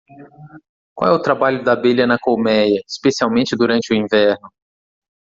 Qual 0.95 1.11
é 1.11 1.13
o 1.13 1.21
trabalho 1.21 1.63
da 1.63 1.73
abelha 1.73 2.07
na 2.07 2.17
colméia, 2.17 2.81
especialmente 2.87 3.55
durante 3.55 3.93
o 3.93 3.95
inverno? 3.95 4.49